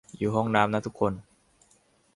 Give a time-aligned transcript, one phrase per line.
[0.17, 1.13] อยู่ห้องน้ำนะทุกคน